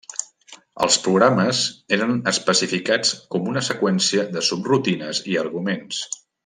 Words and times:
Els 0.85 0.95
programes 1.07 1.59
eren 1.97 2.17
especificats 2.33 3.13
com 3.35 3.47
a 3.47 3.55
una 3.55 3.65
seqüència 3.71 4.27
de 4.35 4.47
subrutines 4.51 5.25
i 5.35 5.43
arguments. 5.47 6.07